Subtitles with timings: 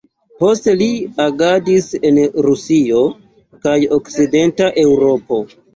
[0.43, 0.87] Poste li
[1.25, 2.19] agadis en
[2.49, 3.05] Rusio
[3.65, 5.45] kaj okcidenta Eŭropo.